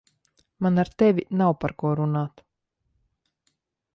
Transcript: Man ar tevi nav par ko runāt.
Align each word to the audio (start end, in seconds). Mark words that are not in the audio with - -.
Man 0.61 0.79
ar 0.83 0.89
tevi 0.97 1.23
nav 1.41 1.53
par 1.63 1.73
ko 1.83 1.93
runāt. 2.01 2.43